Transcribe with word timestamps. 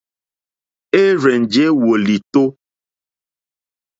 Érzènjé 1.01 1.65
wòlìtó. 1.83 2.43